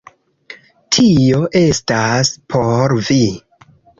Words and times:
Tio 0.95 1.41
estas 1.61 2.31
por 2.55 2.97
vi! 3.11 3.21